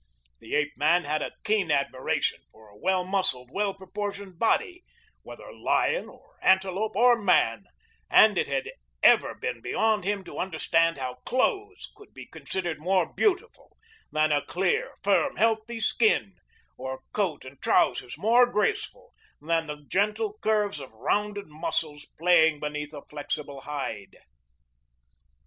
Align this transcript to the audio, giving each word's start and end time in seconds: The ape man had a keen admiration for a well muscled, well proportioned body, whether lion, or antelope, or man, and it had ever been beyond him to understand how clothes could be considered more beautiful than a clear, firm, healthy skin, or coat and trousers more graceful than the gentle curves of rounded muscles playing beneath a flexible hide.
The 0.39 0.55
ape 0.55 0.75
man 0.77 1.03
had 1.03 1.21
a 1.21 1.33
keen 1.43 1.69
admiration 1.71 2.41
for 2.51 2.69
a 2.69 2.75
well 2.75 3.03
muscled, 3.05 3.49
well 3.51 3.75
proportioned 3.75 4.39
body, 4.39 4.83
whether 5.21 5.53
lion, 5.53 6.09
or 6.09 6.37
antelope, 6.41 6.95
or 6.95 7.21
man, 7.21 7.65
and 8.09 8.35
it 8.35 8.47
had 8.47 8.71
ever 9.03 9.35
been 9.35 9.61
beyond 9.61 10.03
him 10.03 10.23
to 10.23 10.39
understand 10.39 10.97
how 10.97 11.19
clothes 11.23 11.91
could 11.95 12.15
be 12.15 12.25
considered 12.25 12.79
more 12.79 13.13
beautiful 13.13 13.77
than 14.11 14.31
a 14.31 14.43
clear, 14.43 14.95
firm, 15.03 15.35
healthy 15.35 15.79
skin, 15.79 16.33
or 16.79 17.01
coat 17.13 17.45
and 17.45 17.61
trousers 17.61 18.17
more 18.17 18.47
graceful 18.51 19.13
than 19.39 19.67
the 19.67 19.85
gentle 19.87 20.33
curves 20.41 20.79
of 20.79 20.91
rounded 20.93 21.45
muscles 21.45 22.07
playing 22.17 22.59
beneath 22.59 22.91
a 22.91 23.03
flexible 23.07 23.61
hide. 23.61 24.17